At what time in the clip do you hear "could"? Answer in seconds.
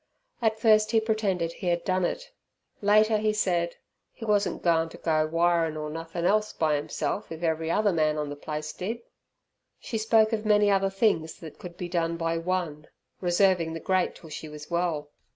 11.59-11.77